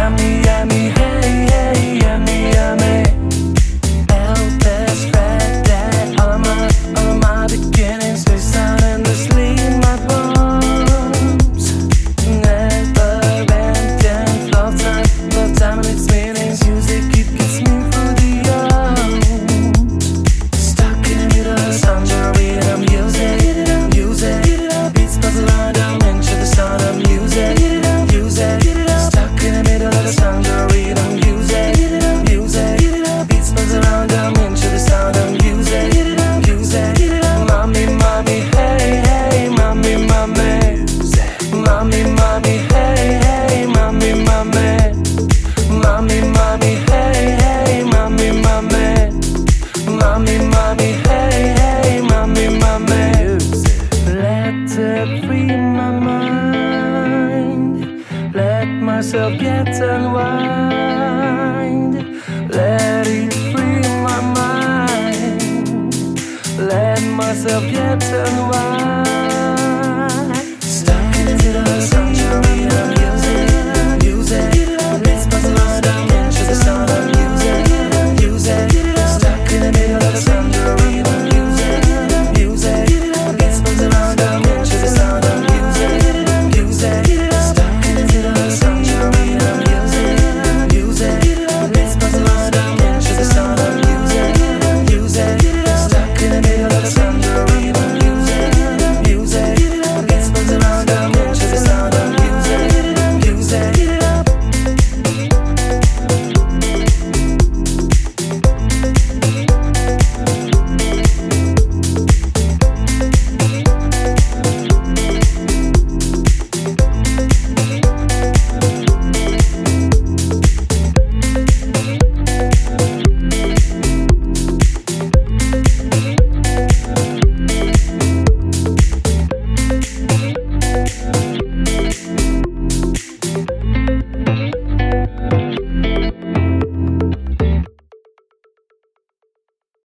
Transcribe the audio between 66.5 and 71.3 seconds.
Let myself get unwind. Stuck